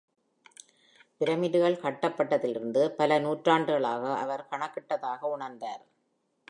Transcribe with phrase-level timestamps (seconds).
[1.21, 5.83] பிரமிடுகள் கட்டப்பட்டதிலிருந்து பல நூற்றாண்டுகளாக அவர் கணக்கிட்டதாக உணர்ந்தார்.